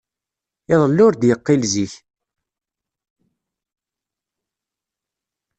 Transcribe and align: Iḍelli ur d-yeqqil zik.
Iḍelli 0.73 1.03
ur 1.07 1.13
d-yeqqil 1.15 1.61
zik. 1.73 1.93